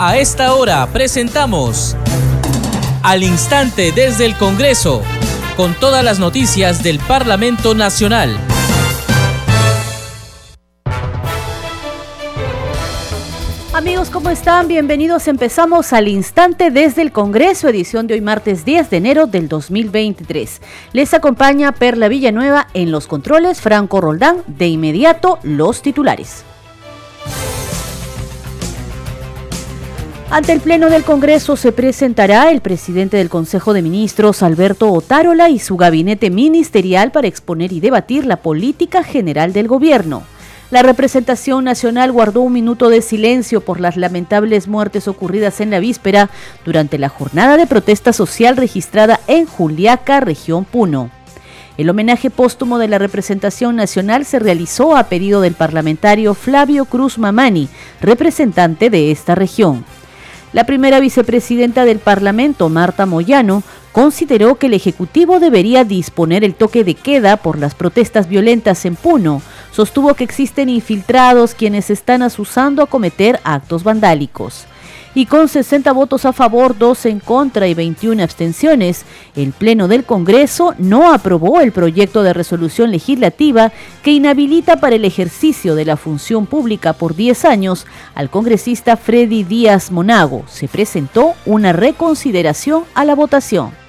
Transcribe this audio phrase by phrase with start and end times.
[0.00, 1.96] A esta hora presentamos
[3.02, 5.02] Al Instante desde el Congreso,
[5.56, 8.38] con todas las noticias del Parlamento Nacional.
[13.74, 14.68] Amigos, ¿cómo están?
[14.68, 15.26] Bienvenidos.
[15.26, 20.62] Empezamos al instante desde el Congreso, edición de hoy martes 10 de enero del 2023.
[20.92, 24.44] Les acompaña Perla Villanueva en los controles, Franco Roldán.
[24.46, 26.44] De inmediato, los titulares.
[30.30, 35.48] Ante el Pleno del Congreso se presentará el presidente del Consejo de Ministros, Alberto Otárola,
[35.48, 40.22] y su gabinete ministerial para exponer y debatir la política general del gobierno.
[40.70, 45.80] La representación nacional guardó un minuto de silencio por las lamentables muertes ocurridas en la
[45.80, 46.28] víspera
[46.62, 51.10] durante la jornada de protesta social registrada en Juliaca, región Puno.
[51.78, 57.16] El homenaje póstumo de la representación nacional se realizó a pedido del parlamentario Flavio Cruz
[57.16, 57.70] Mamani,
[58.02, 59.86] representante de esta región.
[60.52, 66.84] La primera vicepresidenta del Parlamento, Marta Moyano, consideró que el Ejecutivo debería disponer el toque
[66.84, 69.42] de queda por las protestas violentas en Puno.
[69.72, 74.66] Sostuvo que existen infiltrados quienes están asusando a cometer actos vandálicos
[75.14, 80.04] y con 60 votos a favor, 2 en contra y 21 abstenciones, el Pleno del
[80.04, 85.96] Congreso no aprobó el proyecto de resolución legislativa que inhabilita para el ejercicio de la
[85.96, 90.44] función pública por 10 años al congresista Freddy Díaz Monago.
[90.48, 93.87] Se presentó una reconsideración a la votación.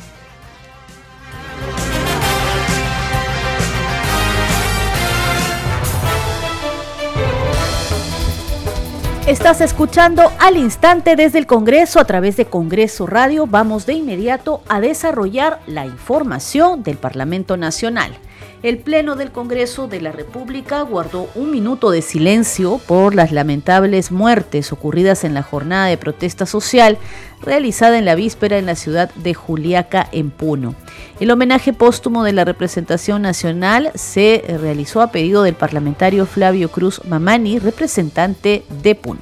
[9.29, 13.45] Estás escuchando al instante desde el Congreso a través de Congreso Radio.
[13.45, 18.17] Vamos de inmediato a desarrollar la información del Parlamento Nacional.
[18.63, 24.11] El Pleno del Congreso de la República guardó un minuto de silencio por las lamentables
[24.11, 26.97] muertes ocurridas en la jornada de protesta social
[27.41, 30.75] realizada en la víspera en la ciudad de Juliaca, en Puno.
[31.19, 37.01] El homenaje póstumo de la representación nacional se realizó a pedido del parlamentario Flavio Cruz
[37.07, 39.21] Mamani, representante de Puno.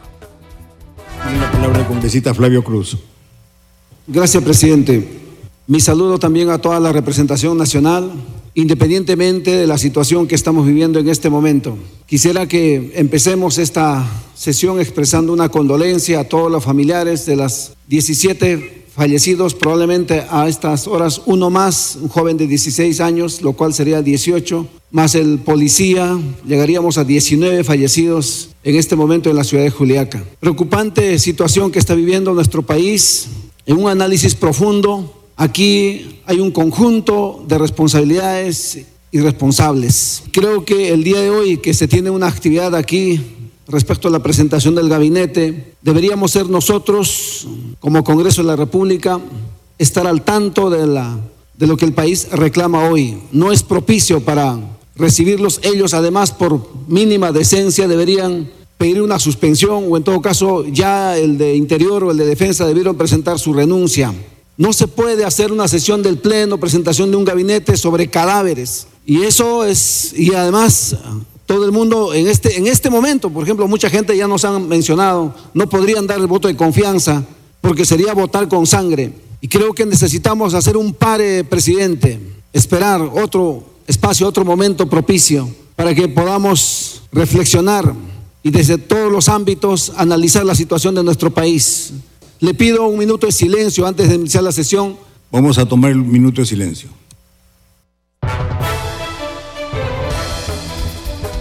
[1.40, 2.98] La palabra congresista Flavio Cruz.
[4.08, 5.22] Gracias, presidente.
[5.68, 8.12] Mi saludo también a toda la representación nacional,
[8.58, 11.78] independientemente de la situación que estamos viviendo en este momento.
[12.08, 14.04] Quisiera que empecemos esta
[14.34, 20.88] sesión expresando una condolencia a todos los familiares de las 17 fallecidos, probablemente a estas
[20.88, 26.18] horas uno más, un joven de 16 años, lo cual sería 18, más el policía,
[26.44, 30.24] llegaríamos a 19 fallecidos en este momento en la ciudad de Juliaca.
[30.40, 33.28] Preocupante situación que está viviendo nuestro país,
[33.68, 40.24] en un análisis profundo Aquí hay un conjunto de responsabilidades irresponsables.
[40.32, 43.22] Creo que el día de hoy que se tiene una actividad aquí
[43.68, 47.48] respecto a la presentación del gabinete, deberíamos ser nosotros,
[47.80, 49.20] como Congreso de la República,
[49.78, 50.88] estar al tanto de,
[51.68, 53.20] lo que el país reclama hoy.
[53.32, 54.58] No es propicio para
[54.96, 55.60] recibirlos.
[55.62, 58.50] Ellos, además, por mínima decencia, deberían
[58.80, 62.66] pedir una suspensión o en todo caso ya el de Interior o el de Defensa
[62.66, 64.14] debieron presentar su renuncia.
[64.58, 68.88] No se puede hacer una sesión del Pleno, presentación de un gabinete sobre cadáveres.
[69.06, 70.98] Y eso es, y además
[71.46, 74.68] todo el mundo en este, en este momento, por ejemplo, mucha gente ya nos han
[74.68, 77.24] mencionado, no podrían dar el voto de confianza
[77.62, 79.14] porque sería votar con sangre.
[79.40, 82.20] Y creo que necesitamos hacer un pare, presidente,
[82.52, 87.94] esperar otro espacio, otro momento propicio para que podamos reflexionar
[88.44, 91.94] y desde todos los ámbitos analizar la situación de nuestro país.
[92.40, 94.96] Le pido un minuto de silencio antes de iniciar la sesión.
[95.32, 96.90] Vamos a tomar el minuto de silencio.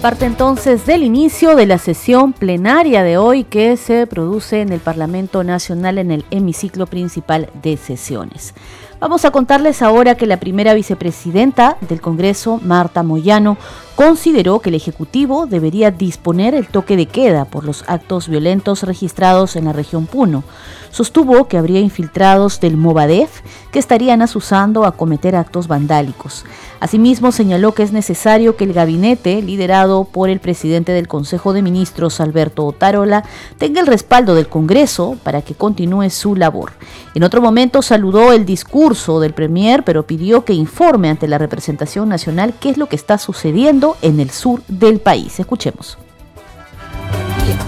[0.00, 4.80] Parte entonces del inicio de la sesión plenaria de hoy que se produce en el
[4.80, 8.54] Parlamento Nacional en el hemiciclo principal de sesiones.
[8.98, 13.58] Vamos a contarles ahora que la primera vicepresidenta del Congreso, Marta Moyano,
[13.94, 19.54] consideró que el Ejecutivo debería disponer el toque de queda por los actos violentos registrados
[19.56, 20.44] en la región Puno.
[20.90, 26.46] Sostuvo que habría infiltrados del Movadef que estarían asusando a cometer actos vandálicos.
[26.81, 31.62] Asimismo, señaló que es necesario que el gabinete, liderado por el presidente del Consejo de
[31.62, 33.25] Ministros, Alberto Otárola,
[33.58, 36.72] tenga el respaldo del Congreso para que continúe su labor.
[37.14, 42.09] En otro momento saludó el discurso del Premier, pero pidió que informe ante la representación
[42.09, 45.41] nacional qué es lo que está sucediendo en el sur del país.
[45.41, 45.99] Escuchemos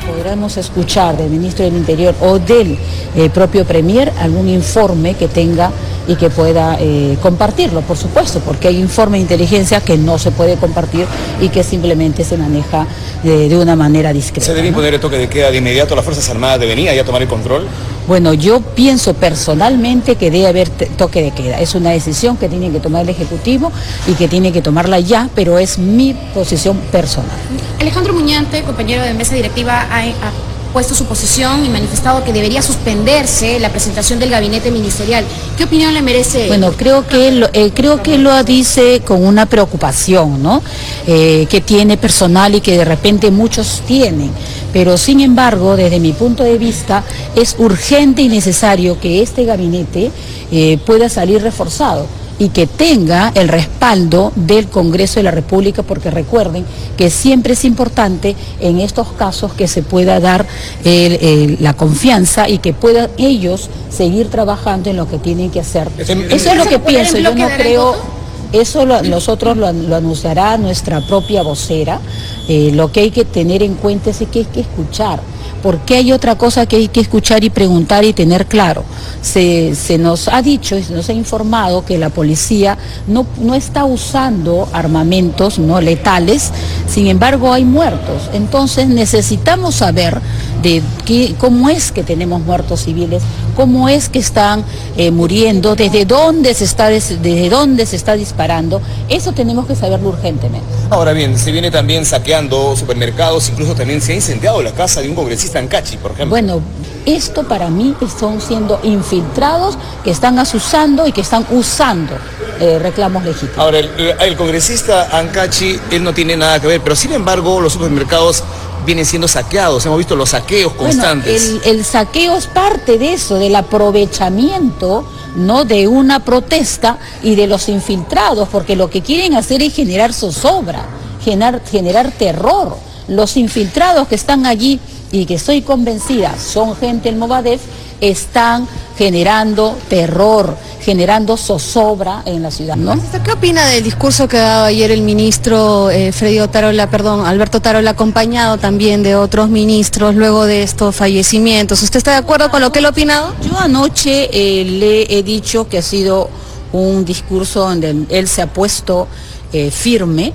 [0.07, 2.79] podremos escuchar del ministro del Interior o del
[3.17, 5.71] eh, propio Premier algún informe que tenga
[6.09, 10.31] y que pueda eh, compartirlo, por supuesto, porque hay informe de inteligencia que no se
[10.31, 11.07] puede compartir
[11.41, 12.87] y que simplemente se maneja
[13.23, 14.47] de, una manera discreta.
[14.47, 15.95] ¿Se debe imponer el toque de queda de inmediato?
[15.95, 17.67] ¿Las Fuerzas Armadas deben ir a tomar el control?
[18.07, 21.61] Bueno, yo pienso personalmente que debe haber toque de queda.
[21.61, 23.71] Es una decisión que tiene que tomar el Ejecutivo
[24.07, 27.37] y que tiene que tomarla ya, pero es mi posición personal.
[27.79, 30.33] Alejandro Muñante, compañero de mesa directiva, ha,
[30.73, 35.25] puesto su posición y manifestado que debería suspenderse la presentación del gabinete ministerial.
[35.57, 36.47] ¿Qué opinión le merece?
[36.47, 40.63] Bueno, creo que lo, eh, creo que lo dice con una preocupación, ¿no?
[41.07, 44.31] Eh, que tiene personal y que de repente muchos tienen.
[44.73, 47.03] Pero sin embargo, desde mi punto de vista,
[47.35, 50.11] es urgente y necesario que este gabinete
[50.53, 52.07] eh, pueda salir reforzado
[52.39, 56.65] y que tenga el respaldo del Congreso de la República, porque recuerden
[56.97, 60.47] que siempre es importante en estos casos que se pueda dar
[60.85, 65.89] la confianza y que puedan ellos seguir trabajando en lo que tienen que hacer.
[65.99, 68.19] Eso es lo que pienso, yo no creo...
[68.51, 72.01] Eso nosotros lo, anunciará nuestra propia vocera.
[72.49, 75.21] Eh, lo que hay que tener en cuenta es que hay que escuchar
[75.63, 78.85] porque hay otra cosa que hay que escuchar y preguntar y tener claro.
[79.23, 83.85] Se, nos ha dicho y se nos ha informado que la policía no, no está
[83.85, 86.51] usando armamentos no letales,
[86.89, 88.31] sin embargo hay muertos.
[88.33, 90.21] Entonces necesitamos saber
[90.63, 93.23] de qué, cómo es que tenemos muertos civiles,
[93.57, 94.65] cómo es que están
[94.97, 98.81] eh, muriendo, desde dónde, se está, desde dónde se está disparando.
[99.09, 100.67] Eso tenemos que saberlo urgentemente.
[100.91, 105.09] Ahora bien, se viene también saqueando supermercados, incluso también se ha incendiado la casa de
[105.09, 106.29] un congresista por ejemplo.
[106.29, 106.61] Bueno,
[107.07, 112.15] esto para mí están siendo infiltrados que están asusando y que están usando
[112.61, 113.59] eh, reclamos legítimos.
[113.59, 113.91] Ahora, el,
[114.21, 118.43] el, congresista Ancachi, él no tiene nada que ver, pero sin embargo los supermercados
[118.89, 121.57] vienen siendo saqueados, hemos visto los saqueos constantes.
[121.65, 125.07] el, saqueo es parte de eso, del aprovechamiento
[125.37, 125.65] ¿no?
[125.65, 130.87] de una protesta y de los infiltrados, porque lo que quieren hacer es generar zozobra,
[131.23, 132.77] generar, generar terror.
[133.09, 134.81] Los infiltrados que están allí
[135.11, 137.61] y que estoy convencida son gente del Movadef,
[138.01, 142.77] están generando terror, generando zozobra en la ciudad.
[142.77, 142.99] ¿no?
[143.25, 147.59] ¿Qué opina del discurso que ha dado ayer el ministro eh, Freddy Otarola, perdón, Alberto
[147.59, 151.83] Otarola, acompañado también de otros ministros luego de estos fallecimientos?
[151.83, 153.35] ¿Usted está de acuerdo con lo que él ha opinado?
[153.43, 156.29] Yo anoche eh, le he dicho que ha sido
[156.73, 159.09] un discurso donde él se ha puesto
[159.53, 160.33] eh, firme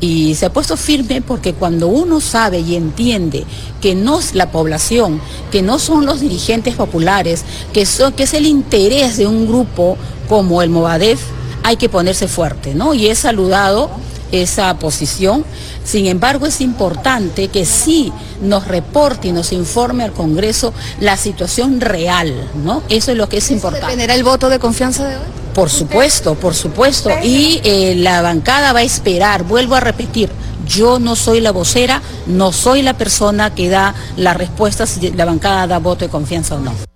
[0.00, 3.44] y se ha puesto firme porque cuando uno sabe y entiende
[3.80, 5.20] que no es la población,
[5.50, 9.96] que no son los dirigentes populares, que, son, que es el interés de un grupo
[10.28, 11.20] como el Movadef,
[11.62, 12.92] hay que ponerse fuerte, ¿no?
[12.92, 13.90] Y he saludado
[14.32, 15.44] esa posición.
[15.84, 18.12] Sin embargo, es importante que sí
[18.42, 22.82] nos reporte y nos informe al Congreso la situación real, ¿no?
[22.88, 23.86] Eso es lo que es importante.
[23.86, 25.43] ¿Dependerá el voto de confianza de hoy?
[25.54, 27.10] Por supuesto, por supuesto.
[27.22, 30.30] Y eh, la bancada va a esperar, vuelvo a repetir,
[30.66, 35.24] yo no soy la vocera, no soy la persona que da la respuesta si la
[35.24, 36.93] bancada da voto de confianza o no.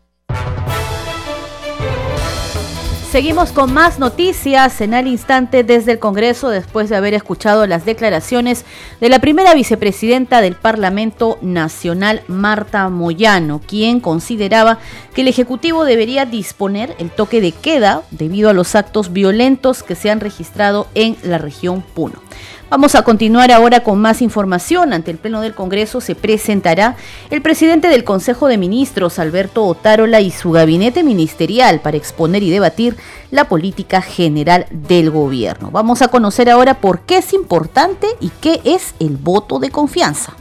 [3.11, 7.87] Seguimos con más noticias en al instante desde el Congreso después de haber escuchado las
[7.87, 8.67] declaraciones
[9.01, 14.79] de la primera vicepresidenta del Parlamento Nacional, Marta Moyano, quien consideraba
[15.15, 19.95] que el Ejecutivo debería disponer el toque de queda debido a los actos violentos que
[19.95, 22.21] se han registrado en la región Puno.
[22.71, 24.93] Vamos a continuar ahora con más información.
[24.93, 26.97] Ante el Pleno del Congreso se presentará
[27.31, 32.51] el presidente del Consejo de Ministros, Alberto Otárola, y su gabinete ministerial para exponer y
[32.51, 32.99] debatir
[33.31, 35.71] la política general del gobierno.
[35.71, 40.35] Vamos a conocer ahora por qué es importante y qué es el voto de confianza.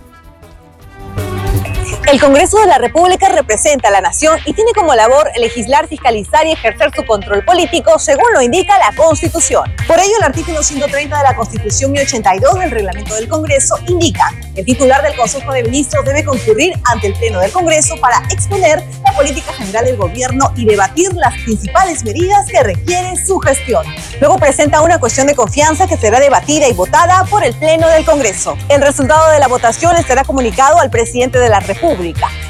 [2.11, 6.45] El Congreso de la República representa a la nación y tiene como labor legislar, fiscalizar
[6.45, 9.63] y ejercer su control político según lo indica la Constitución.
[9.87, 14.33] Por ello, el artículo 130 de la Constitución y 82 del Reglamento del Congreso indica
[14.53, 18.21] que el titular del Consejo de Ministros debe concurrir ante el Pleno del Congreso para
[18.31, 23.85] exponer la política general del gobierno y debatir las principales medidas que requiere su gestión.
[24.19, 28.03] Luego presenta una cuestión de confianza que será debatida y votada por el Pleno del
[28.03, 28.57] Congreso.
[28.67, 31.76] El resultado de la votación estará comunicado al presidente de la República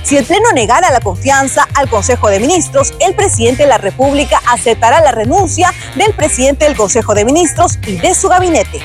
[0.04, 4.42] si el Pleno negara la confianza al Consejo de Ministros, el presidente de la República
[4.48, 8.80] aceptará la renuncia del presidente del Consejo de Ministros y de su gabinete.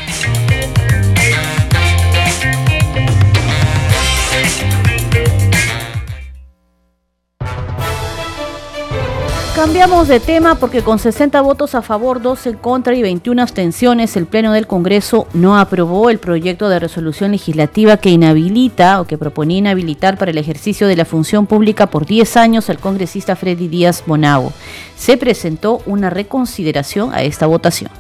[9.63, 14.17] Cambiamos de tema porque con 60 votos a favor, 12 en contra y 21 abstenciones,
[14.17, 19.17] el Pleno del Congreso no aprobó el proyecto de resolución legislativa que inhabilita o que
[19.17, 23.69] proponía inhabilitar para el ejercicio de la función pública por 10 años al congresista Freddy
[23.69, 24.53] Díaz Monago.
[24.99, 27.93] Se presentó una reconsideración a esta votación.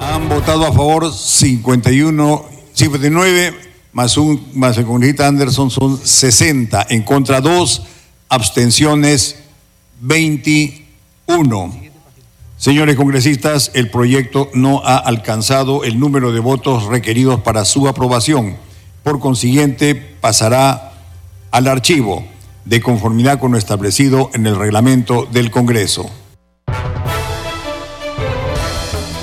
[0.00, 3.54] Han votado a favor 51, 59,
[3.94, 7.82] más, un, más el congresista Anderson son 60, en contra 2,
[8.28, 9.41] abstenciones
[10.02, 11.72] 21.
[12.56, 18.56] Señores congresistas, el proyecto no ha alcanzado el número de votos requeridos para su aprobación.
[19.04, 20.92] Por consiguiente, pasará
[21.52, 22.24] al archivo
[22.64, 26.10] de conformidad con lo establecido en el reglamento del Congreso.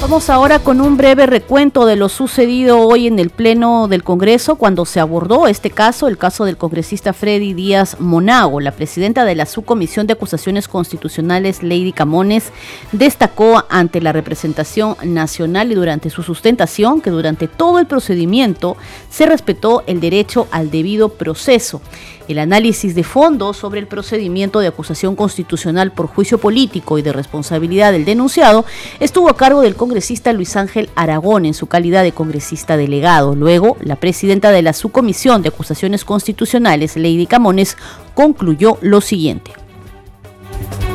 [0.10, 4.56] Vamos ahora con un breve recuento de lo sucedido hoy en el Pleno del Congreso
[4.56, 8.60] cuando se abordó este caso, el caso del congresista Freddy Díaz Monago.
[8.60, 12.52] La presidenta de la Subcomisión de Acusaciones Constitucionales, Lady Camones,
[12.92, 18.78] destacó ante la representación nacional y durante su sustentación que durante todo el procedimiento
[19.12, 21.84] se respetó el derecho al debido proceso.
[22.30, 27.12] El análisis de fondo sobre el procedimiento de acusación constitucional por juicio político y de
[27.12, 28.68] responsabilidad del denunciado
[29.00, 33.34] estuvo a cargo del congresista Luis Ángel Aragón en su calidad de congresista delegado.
[33.34, 37.78] Luego, la presidenta de la subcomisión de acusaciones constitucionales, Lady Camones,
[38.14, 39.50] concluyó lo siguiente.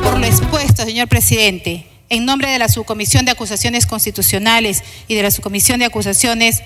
[0.03, 5.23] Por lo expuesto, señor presidente, en nombre de la subcomisión de acusaciones constitucionales y de
[5.23, 6.63] la subcomisión de acusaciones,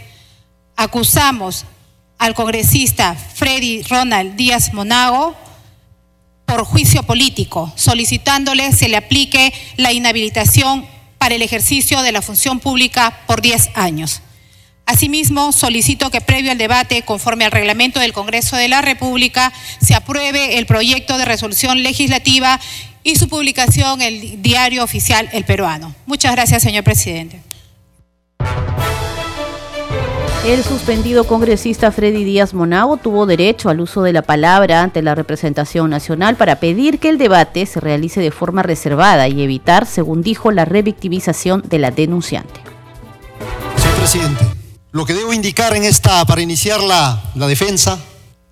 [0.76, 1.66] acusamos
[2.20, 5.36] al congresista Freddy Ronald Díaz Monago
[6.46, 10.86] por juicio político, solicitándole se le aplique la inhabilitación
[11.18, 14.22] para el ejercicio de la función pública por 10 años.
[14.86, 19.94] Asimismo, solicito que previo al debate, conforme al reglamento del Congreso de la República, se
[19.94, 22.60] apruebe el proyecto de resolución legislativa
[23.04, 25.94] y su publicación en el diario oficial El Peruano.
[26.08, 27.40] Muchas gracias, señor presidente.
[30.46, 35.14] El suspendido congresista Freddy Díaz Monago tuvo derecho al uso de la palabra ante la
[35.14, 40.22] representación nacional para pedir que el debate se realice de forma reservada y evitar, según
[40.22, 42.62] dijo, la revictimización de la denunciante.
[43.76, 44.46] Señor presidente,
[44.92, 48.00] lo que debo indicar en esta, para iniciar la, defensa,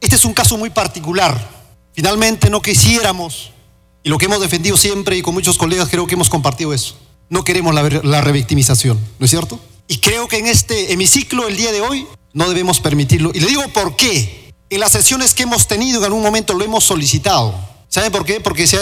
[0.02, 1.40] este es un caso muy particular.
[1.94, 3.54] Finalmente no quisiéramos,
[4.04, 6.98] y lo que hemos defendido siempre y con muchos colegas creo que hemos compartido eso,
[7.30, 9.58] no queremos la revictimización, ¿no es cierto?
[9.88, 13.32] Y creo que en este hemiciclo el día de hoy no debemos permitirlo.
[13.34, 14.54] Y le digo por qué.
[14.70, 17.56] En las sesiones que hemos tenido en algún momento lo hemos solicitado.
[17.88, 18.42] ¿Saben por qué?
[18.42, 18.78] Porque se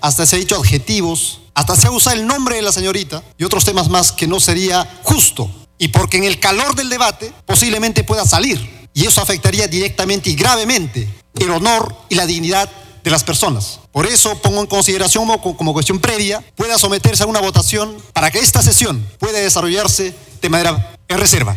[0.00, 3.44] hasta se ha dicho adjetivos, hasta se ha usado el nombre de la señorita y
[3.44, 5.50] otros temas más que no sería justo.
[5.78, 8.88] Y porque en el calor del debate posiblemente pueda salir.
[8.94, 12.68] Y eso afectaría directamente y gravemente el honor y la dignidad
[13.04, 13.80] de las personas.
[13.92, 18.30] Por eso pongo en consideración como, como, cuestión previa, pueda someterse a una votación para
[18.30, 21.56] que esta sesión pueda desarrollarse de manera en reserva.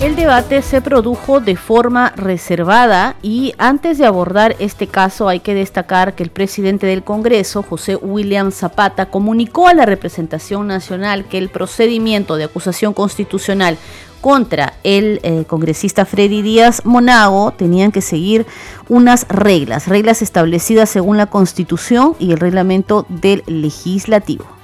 [0.00, 5.54] El debate se produjo de forma reservada y antes de abordar este caso hay que
[5.54, 11.38] destacar que el presidente del Congreso, José William Zapata, comunicó a la representación nacional que
[11.38, 13.76] el procedimiento de acusación constitucional
[14.20, 18.46] contra el eh, congresista Freddy Díaz Monago tenían que seguir
[18.88, 24.57] unas reglas, reglas establecidas según la Constitución y el reglamento del legislativo.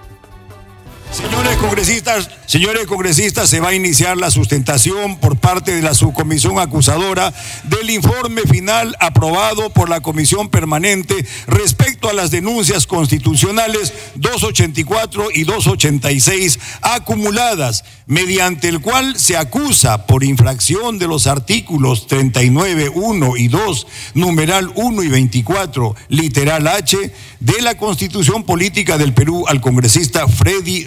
[1.14, 6.58] Señores congresistas, señores congresistas, se va a iniciar la sustentación por parte de la subcomisión
[6.58, 15.28] acusadora del informe final aprobado por la comisión permanente respecto a las denuncias constitucionales 284
[15.32, 23.36] y 286 acumuladas, mediante el cual se acusa por infracción de los artículos 39, 1
[23.36, 29.60] y 2, numeral 1 y 24, literal H, de la Constitución Política del Perú al
[29.60, 30.84] congresista Freddy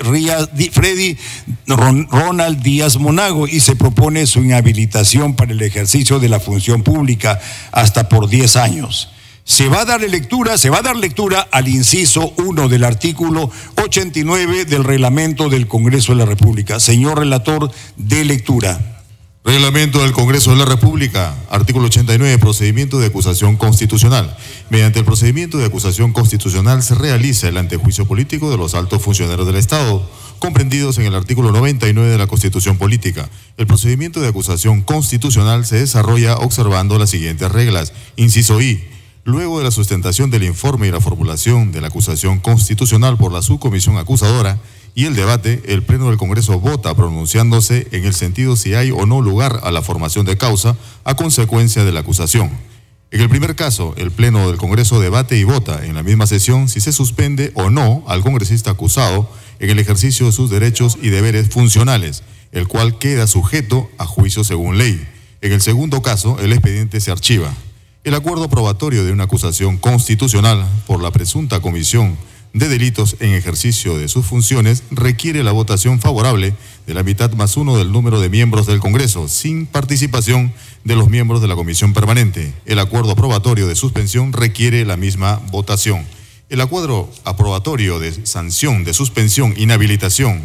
[0.72, 1.18] Freddy
[1.68, 7.40] Ronald Díaz Monago y se propone su inhabilitación para el ejercicio de la función pública
[7.72, 9.10] hasta por 10 años.
[9.44, 13.50] Se va a dar lectura, se va a dar lectura al inciso 1 del artículo
[13.82, 16.82] 89 del reglamento del Congreso de la República.
[16.82, 18.97] Señor relator, de lectura.
[19.48, 24.36] Reglamento del Congreso de la República, artículo 89, procedimiento de acusación constitucional.
[24.70, 29.48] Mediante el procedimiento de acusación constitucional se realiza el antejuicio político de los altos funcionarios
[29.48, 30.06] del Estado,
[30.40, 33.30] comprendidos en el artículo 99 de la Constitución Política.
[33.56, 37.94] El procedimiento de acusación constitucional se desarrolla observando las siguientes reglas.
[38.18, 38.84] Inciso I.
[39.24, 43.42] Luego de la sustentación del informe y la formulación de la acusación constitucional por la
[43.42, 44.60] subcomisión acusadora,
[44.98, 49.06] y el debate, el Pleno del Congreso vota pronunciándose en el sentido si hay o
[49.06, 52.50] no lugar a la formación de causa a consecuencia de la acusación.
[53.12, 56.68] En el primer caso, el Pleno del Congreso debate y vota en la misma sesión
[56.68, 61.10] si se suspende o no al congresista acusado en el ejercicio de sus derechos y
[61.10, 65.08] deberes funcionales, el cual queda sujeto a juicio según ley.
[65.42, 67.54] En el segundo caso, el expediente se archiva.
[68.04, 72.18] El acuerdo probatorio de una acusación constitucional por la presunta comisión
[72.58, 77.58] de delitos en ejercicio de sus funciones requiere la votación favorable de la mitad más
[77.58, 81.94] uno del número de miembros del Congreso, sin participación de los miembros de la Comisión
[81.94, 82.54] Permanente.
[82.66, 86.06] El acuerdo aprobatorio de suspensión requiere la misma votación.
[86.50, 90.42] El acuerdo aprobatorio de sanción de suspensión, inhabilitación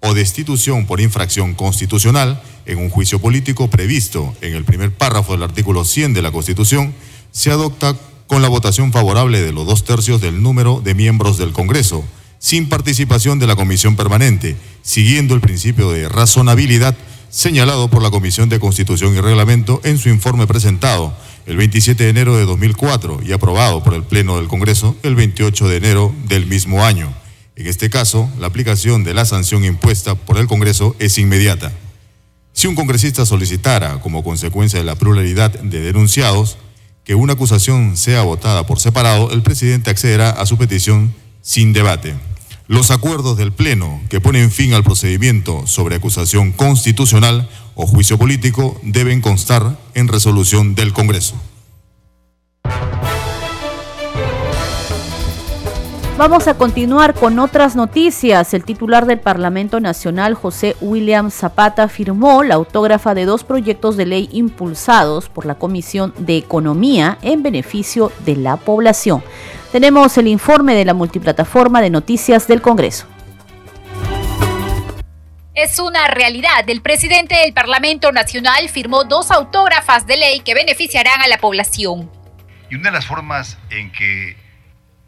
[0.00, 5.42] o destitución por infracción constitucional en un juicio político previsto en el primer párrafo del
[5.42, 6.94] artículo 100 de la Constitución
[7.30, 11.52] se adopta con la votación favorable de los dos tercios del número de miembros del
[11.52, 12.04] Congreso,
[12.38, 16.96] sin participación de la Comisión Permanente, siguiendo el principio de razonabilidad
[17.32, 21.14] señalado por la Comisión de Constitución y Reglamento en su informe presentado
[21.46, 25.68] el 27 de enero de 2004 y aprobado por el Pleno del Congreso el 28
[25.68, 27.12] de enero del mismo año.
[27.56, 31.72] En este caso, la aplicación de la sanción impuesta por el Congreso es inmediata.
[32.52, 36.58] Si un congresista solicitara, como consecuencia de la pluralidad de denunciados,
[37.04, 42.14] que una acusación sea votada por separado, el presidente accederá a su petición sin debate.
[42.68, 48.80] Los acuerdos del Pleno que ponen fin al procedimiento sobre acusación constitucional o juicio político
[48.82, 51.34] deben constar en resolución del Congreso.
[56.22, 58.54] Vamos a continuar con otras noticias.
[58.54, 64.06] El titular del Parlamento Nacional, José William Zapata, firmó la autógrafa de dos proyectos de
[64.06, 69.24] ley impulsados por la Comisión de Economía en beneficio de la población.
[69.72, 73.08] Tenemos el informe de la multiplataforma de noticias del Congreso.
[75.54, 76.62] Es una realidad.
[76.68, 82.08] El presidente del Parlamento Nacional firmó dos autógrafas de ley que beneficiarán a la población.
[82.70, 84.40] Y una de las formas en que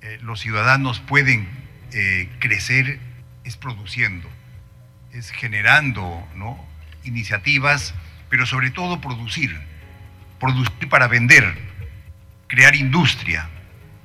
[0.05, 1.49] eh, los ciudadanos pueden
[1.95, 3.01] eh, crecer
[3.43, 4.29] es produciendo,
[5.15, 6.63] es generando ¿no?
[7.05, 7.95] iniciativas,
[8.29, 9.59] pero sobre todo producir,
[10.39, 11.57] producir para vender,
[12.49, 13.49] crear industria,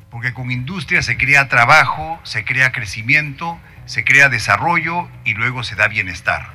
[0.10, 5.76] porque con industria se crea trabajo, se crea crecimiento, se crea desarrollo y luego se
[5.76, 6.54] da bienestar.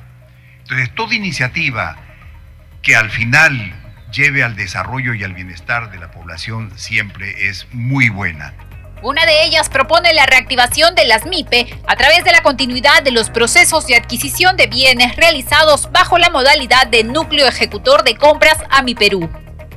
[0.61, 1.97] Entonces, toda iniciativa
[2.81, 3.75] que al final
[4.11, 8.55] lleve al desarrollo y al bienestar de la población siempre es muy buena.
[9.05, 13.11] Una de ellas propone la reactivación de las MIPE a través de la continuidad de
[13.11, 18.57] los procesos de adquisición de bienes realizados bajo la modalidad de núcleo ejecutor de compras
[18.71, 19.29] a Mi Perú.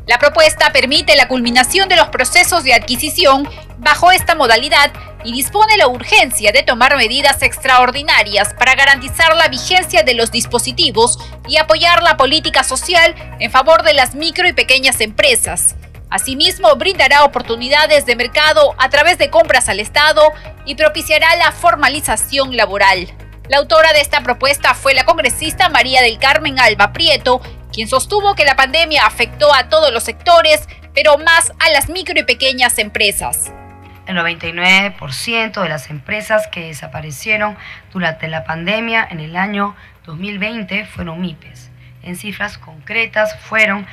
[0.06, 5.76] La propuesta permite la culminación de los procesos de adquisición bajo esta modalidad y dispone
[5.76, 12.02] la urgencia de tomar medidas extraordinarias para garantizar la vigencia de los dispositivos y apoyar
[12.02, 15.74] la política social en favor de las micro y pequeñas empresas.
[16.10, 20.22] Asimismo, brindará oportunidades de mercado a través de compras al Estado
[20.64, 23.08] y propiciará la formalización laboral.
[23.48, 27.40] La autora de esta propuesta fue la congresista María del Carmen Alba Prieto,
[27.72, 32.18] quien sostuvo que la pandemia afectó a todos los sectores, pero más a las micro
[32.18, 33.52] y pequeñas empresas.
[34.06, 37.58] El 99% de las empresas que desaparecieron
[37.92, 41.70] durante la pandemia en el año 2020 fueron MIPES.
[42.02, 43.86] En cifras concretas fueron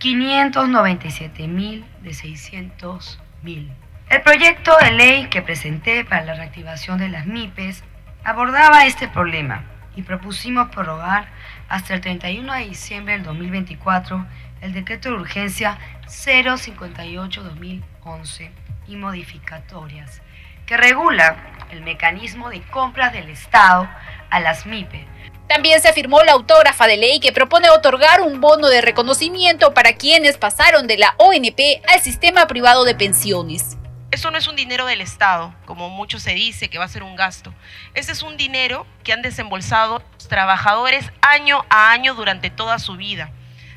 [0.00, 3.70] 597 mil de 600 mil.
[4.08, 7.84] El proyecto de ley que presenté para la reactivación de las MIPES
[8.24, 11.28] abordaba este problema y propusimos prorrogar
[11.68, 14.24] hasta el 31 de diciembre del 2024
[14.62, 18.50] el decreto de urgencia 058-2011
[18.88, 20.22] y modificatorias
[20.64, 21.36] que regula
[21.72, 23.86] el mecanismo de compras del Estado
[24.30, 25.04] a las MIPES
[25.50, 29.94] también se firmó la autógrafa de ley que propone otorgar un bono de reconocimiento para
[29.94, 33.76] quienes pasaron de la ONP al sistema privado de pensiones.
[34.12, 37.02] Eso no es un dinero del Estado, como mucho se dice que va a ser
[37.02, 37.52] un gasto.
[37.94, 42.94] Ese es un dinero que han desembolsado los trabajadores año a año durante toda su
[42.94, 43.32] vida.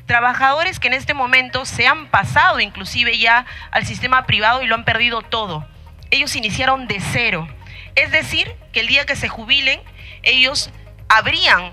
[0.06, 4.76] Trabajadores que en este momento se han pasado inclusive ya al sistema privado y lo
[4.76, 5.66] han perdido todo.
[6.12, 7.48] Ellos iniciaron de cero.
[7.96, 9.80] Es decir, que el día que se jubilen,
[10.22, 10.70] ellos
[11.08, 11.72] habrían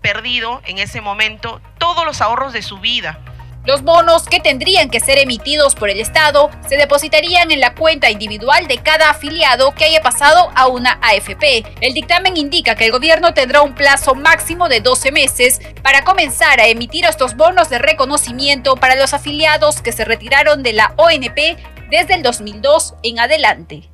[0.00, 3.18] perdido en ese momento todos los ahorros de su vida.
[3.64, 8.10] Los bonos que tendrían que ser emitidos por el Estado se depositarían en la cuenta
[8.10, 11.64] individual de cada afiliado que haya pasado a una AFP.
[11.80, 16.58] El dictamen indica que el gobierno tendrá un plazo máximo de 12 meses para comenzar
[16.58, 21.56] a emitir estos bonos de reconocimiento para los afiliados que se retiraron de la ONP
[21.88, 23.91] desde el 2002 en adelante.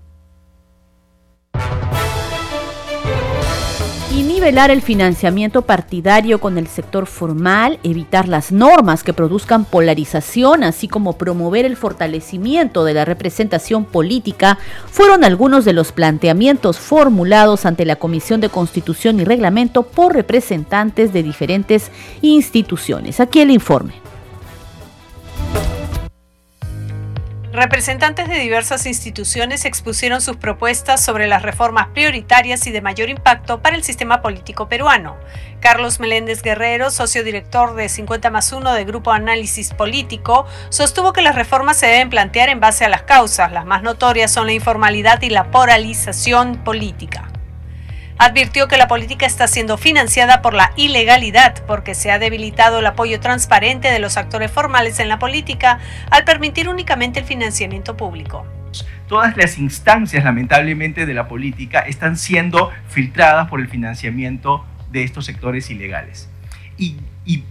[4.19, 10.65] Y nivelar el financiamiento partidario con el sector formal, evitar las normas que produzcan polarización,
[10.65, 14.59] así como promover el fortalecimiento de la representación política,
[14.91, 21.13] fueron algunos de los planteamientos formulados ante la Comisión de Constitución y Reglamento por representantes
[21.13, 23.21] de diferentes instituciones.
[23.21, 24.08] Aquí el informe.
[27.53, 33.63] Representantes de diversas instituciones expusieron sus propuestas sobre las reformas prioritarias y de mayor impacto
[33.63, 35.17] para el sistema político peruano.
[35.61, 41.23] Carlos Meléndez Guerrero, socio director de 50 más 1 de Grupo Análisis Político, sostuvo que
[41.23, 43.51] las reformas se deben plantear en base a las causas.
[43.51, 47.31] Las más notorias son la informalidad y la polarización política
[48.19, 52.87] advirtió que la política está siendo financiada por la ilegalidad porque se ha debilitado el
[52.87, 55.79] apoyo transparente de los actores formales en la política
[56.11, 58.45] al permitir únicamente el financiamiento público.
[59.07, 65.25] Todas las instancias, lamentablemente, de la política están siendo filtradas por el financiamiento de estos
[65.25, 66.29] sectores ilegales.
[66.77, 66.97] Y,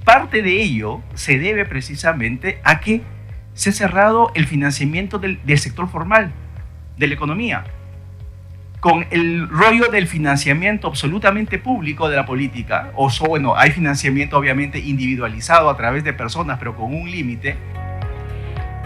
[0.04, 3.02] parte de ello se debe precisamente a que
[3.54, 6.32] se ha cerrado el financiamiento del sector formal,
[6.98, 7.64] de la economía
[8.80, 14.80] con el rollo del financiamiento absolutamente público de la política, o bueno, hay financiamiento obviamente
[14.80, 17.58] individualizado a través de personas, pero con un límite.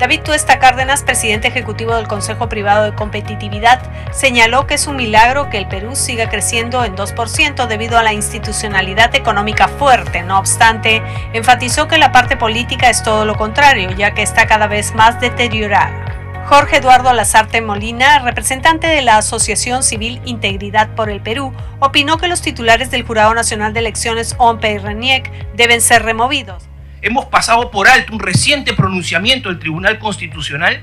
[0.02, 5.52] David Tuesta Cárdenas, presidente ejecutivo del Consejo Privado de Competitividad, señaló que es un milagro
[5.52, 10.24] que el Perú siga creciendo en 2% debido a la institucionalidad económica fuerte.
[10.24, 14.66] No obstante, enfatizó que la parte política es todo lo contrario, ya que está cada
[14.66, 16.11] vez más deteriorada.
[16.52, 22.28] Jorge Eduardo Lazarte Molina, representante de la Asociación Civil Integridad por el Perú, opinó que
[22.28, 26.68] los titulares del Jurado Nacional de Elecciones, OMPE y RENIEC, deben ser removidos.
[27.02, 30.82] Hemos pasado por alto un reciente pronunciamiento del Tribunal Constitucional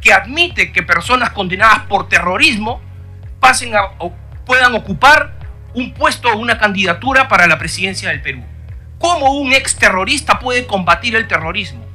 [0.00, 2.80] que admite que personas condenadas por terrorismo
[3.38, 3.90] pasen a,
[4.44, 5.34] puedan ocupar
[5.72, 8.42] un puesto o una candidatura para la presidencia del Perú.
[8.98, 11.85] ¿Cómo un ex terrorista puede combatir el terrorismo?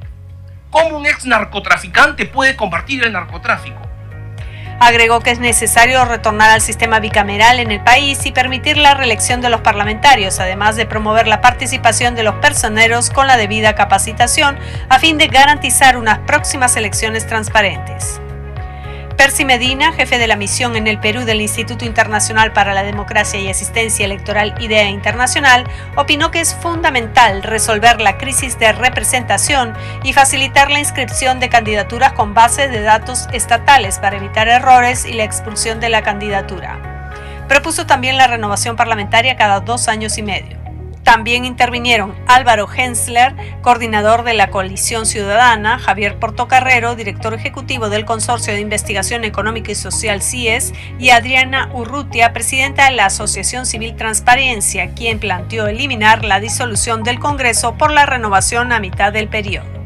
[0.72, 3.78] ¿Cómo un ex narcotraficante puede combatir el narcotráfico?
[4.80, 9.42] Agregó que es necesario retornar al sistema bicameral en el país y permitir la reelección
[9.42, 14.58] de los parlamentarios, además de promover la participación de los personeros con la debida capacitación
[14.88, 18.22] a fin de garantizar unas próximas elecciones transparentes.
[19.22, 23.38] Percy Medina, jefe de la misión en el Perú del Instituto Internacional para la Democracia
[23.38, 30.12] y Asistencia Electoral IDEA Internacional, opinó que es fundamental resolver la crisis de representación y
[30.12, 35.22] facilitar la inscripción de candidaturas con base de datos estatales para evitar errores y la
[35.22, 37.44] expulsión de la candidatura.
[37.46, 40.61] Propuso también la renovación parlamentaria cada dos años y medio.
[41.02, 48.52] También intervinieron Álvaro Hensler, coordinador de la Coalición Ciudadana, Javier Portocarrero, director ejecutivo del Consorcio
[48.52, 54.94] de Investigación Económica y Social CIES, y Adriana Urrutia, presidenta de la Asociación Civil Transparencia,
[54.94, 59.81] quien planteó eliminar la disolución del Congreso por la renovación a mitad del periodo.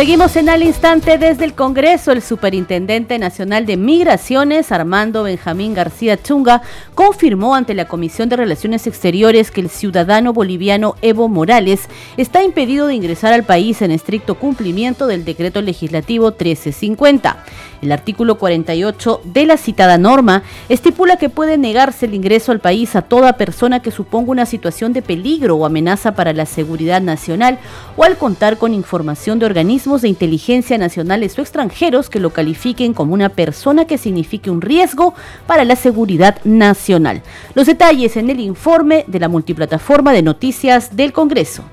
[0.00, 2.10] Seguimos en al instante desde el Congreso.
[2.10, 6.62] El Superintendente Nacional de Migraciones, Armando Benjamín García Chunga,
[6.94, 11.86] confirmó ante la Comisión de Relaciones Exteriores que el ciudadano boliviano Evo Morales
[12.16, 17.44] está impedido de ingresar al país en estricto cumplimiento del decreto legislativo 1350.
[17.82, 22.96] El artículo 48 de la citada norma estipula que puede negarse el ingreso al país
[22.96, 27.58] a toda persona que suponga una situación de peligro o amenaza para la seguridad nacional
[27.96, 32.94] o al contar con información de organismos de inteligencia nacionales o extranjeros que lo califiquen
[32.94, 35.14] como una persona que signifique un riesgo
[35.46, 37.22] para la seguridad nacional.
[37.54, 41.64] Los detalles en el informe de la multiplataforma de noticias del Congreso.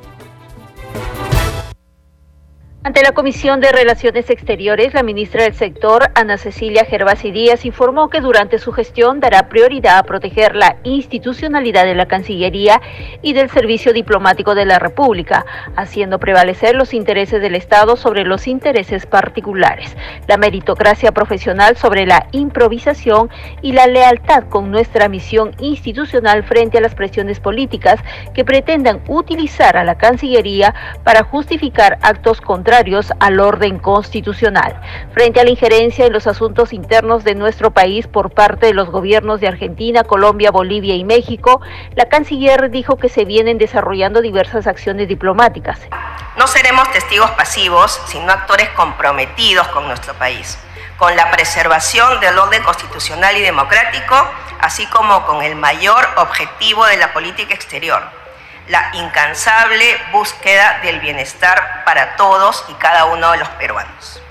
[2.87, 8.09] Ante la Comisión de Relaciones Exteriores, la ministra del sector, Ana Cecilia Gervasi Díaz, informó
[8.09, 12.79] que durante su gestión dará prioridad a proteger la institucionalidad de la Cancillería
[13.21, 15.45] y del Servicio Diplomático de la República,
[15.75, 19.93] haciendo prevalecer los intereses del Estado sobre los intereses particulares,
[20.29, 23.29] la meritocracia profesional sobre la improvisación
[23.61, 27.99] y la lealtad con nuestra misión institucional frente a las presiones políticas
[28.33, 30.73] que pretendan utilizar a la Cancillería
[31.03, 32.39] para justificar actos
[33.19, 34.79] al orden constitucional.
[35.11, 38.89] Frente a la injerencia en los asuntos internos de nuestro país por parte de los
[38.89, 41.59] gobiernos de Argentina, Colombia, Bolivia y México,
[41.95, 45.79] la canciller dijo que se vienen desarrollando diversas acciones diplomáticas.
[46.37, 50.59] No seremos testigos pasivos, sino actores comprometidos con nuestro país,
[50.97, 54.15] con la preservación del orden constitucional y democrático,
[54.61, 58.03] así como con el mayor objetivo de la política exterior,
[58.67, 64.21] la incansable búsqueda del bienestar para todos y cada uno de los peruanos.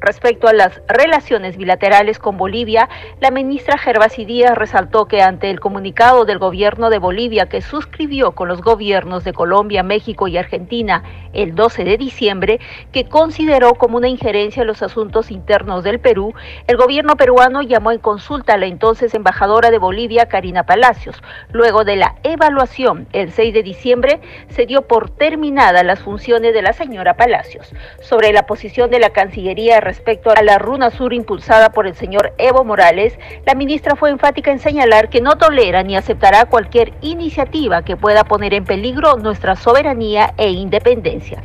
[0.00, 2.88] Respecto a las relaciones bilaterales con Bolivia,
[3.20, 8.32] la ministra Gervasi Díaz resaltó que ante el comunicado del gobierno de Bolivia que suscribió
[8.32, 11.02] con los gobiernos de Colombia, México y Argentina
[11.34, 12.60] el 12 de diciembre,
[12.92, 16.34] que consideró como una injerencia en los asuntos internos del Perú,
[16.66, 21.22] el gobierno peruano llamó en consulta a la entonces embajadora de Bolivia, Karina Palacios.
[21.52, 26.62] Luego de la evaluación, el 6 de diciembre, se dio por terminada las funciones de
[26.62, 27.70] la señora Palacios.
[28.00, 32.32] Sobre la posición de la Cancillería respecto a la Runa Sur impulsada por el señor
[32.38, 37.82] Evo Morales, la ministra fue enfática en señalar que no tolera ni aceptará cualquier iniciativa
[37.82, 41.42] que pueda poner en peligro nuestra soberanía e independencia.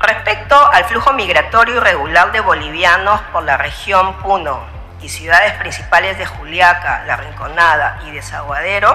[0.00, 4.58] Respecto al flujo migratorio irregular de bolivianos por la región Puno
[5.00, 8.90] y ciudades principales de Juliaca, La Rinconada y Desaguadero,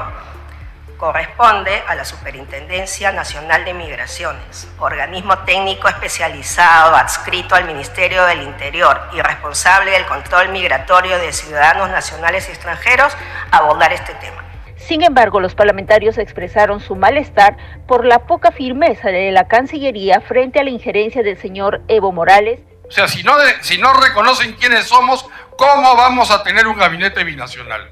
[1.00, 9.00] corresponde a la Superintendencia Nacional de Migraciones, organismo técnico especializado adscrito al Ministerio del Interior
[9.14, 13.16] y responsable del control migratorio de ciudadanos nacionales y extranjeros,
[13.50, 14.44] abordar este tema.
[14.76, 17.56] Sin embargo, los parlamentarios expresaron su malestar
[17.88, 22.60] por la poca firmeza de la Cancillería frente a la injerencia del señor Evo Morales.
[22.86, 27.24] O sea, si no, si no reconocen quiénes somos, ¿cómo vamos a tener un gabinete
[27.24, 27.90] binacional?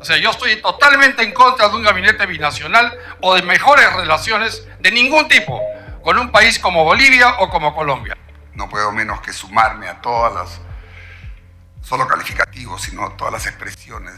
[0.00, 4.66] O sea, yo estoy totalmente en contra de un gabinete binacional o de mejores relaciones
[4.80, 5.60] de ningún tipo
[6.02, 8.16] con un país como Bolivia o como Colombia.
[8.54, 10.60] No puedo menos que sumarme a todas las,
[11.82, 14.14] solo calificativos, sino todas las expresiones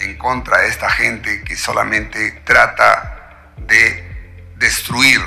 [0.00, 5.20] en contra de esta gente que solamente trata de destruir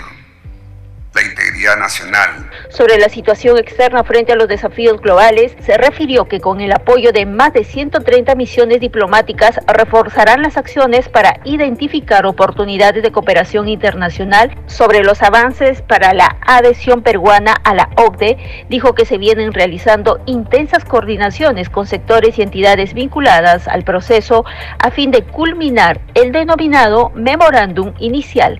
[1.15, 2.49] la integridad nacional.
[2.69, 7.13] Sobre la situación externa frente a los desafíos globales, se refirió que con el apoyo
[7.13, 14.55] de más de 130 misiones diplomáticas reforzarán las acciones para identificar oportunidades de cooperación internacional.
[14.67, 20.19] Sobre los avances para la adhesión peruana a la OCDE, dijo que se vienen realizando
[20.25, 24.43] intensas coordinaciones con sectores y entidades vinculadas al proceso
[24.79, 28.59] a fin de culminar el denominado memorándum inicial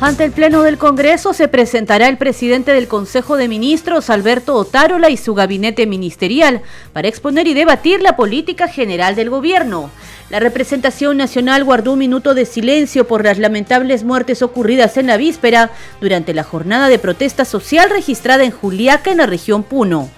[0.00, 5.08] Ante el Pleno del Congreso se presentará el presidente del Consejo de Ministros, Alberto Otárola,
[5.08, 9.90] y su gabinete ministerial para exponer y debatir la política general del gobierno.
[10.30, 15.16] La representación nacional guardó un minuto de silencio por las lamentables muertes ocurridas en la
[15.16, 20.10] víspera durante la jornada de protesta social registrada en Juliaca, en la región Puno.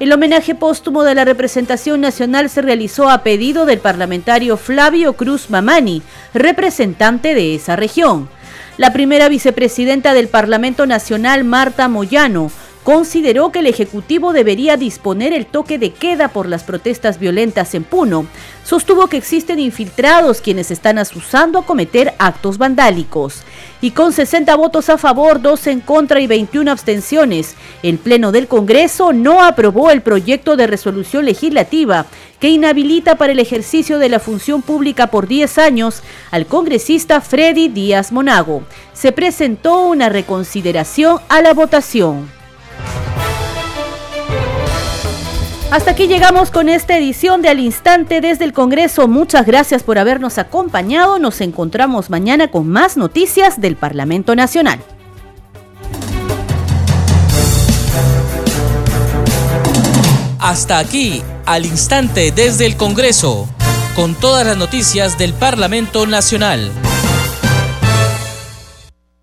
[0.00, 5.50] El homenaje póstumo de la representación nacional se realizó a pedido del parlamentario Flavio Cruz
[5.50, 6.02] Mamani,
[6.34, 8.28] representante de esa región.
[8.76, 12.50] La primera vicepresidenta del Parlamento Nacional, Marta Moyano,
[12.84, 17.84] consideró que el Ejecutivo debería disponer el toque de queda por las protestas violentas en
[17.84, 18.26] Puno.
[18.64, 23.42] Sostuvo que existen infiltrados quienes están asusando a cometer actos vandálicos.
[23.82, 28.48] Y con 60 votos a favor, 12 en contra y 21 abstenciones, el Pleno del
[28.48, 32.06] Congreso no aprobó el proyecto de resolución legislativa
[32.38, 37.68] que inhabilita para el ejercicio de la función pública por 10 años al congresista Freddy
[37.68, 38.62] Díaz Monago.
[38.94, 42.39] Se presentó una reconsideración a la votación.
[45.70, 49.06] Hasta aquí llegamos con esta edición de Al Instante desde el Congreso.
[49.06, 51.20] Muchas gracias por habernos acompañado.
[51.20, 54.80] Nos encontramos mañana con más noticias del Parlamento Nacional.
[60.40, 63.48] Hasta aquí, Al Instante desde el Congreso,
[63.94, 66.72] con todas las noticias del Parlamento Nacional.